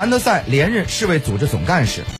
[0.00, 2.04] 安德赛连任世卫组织总干事。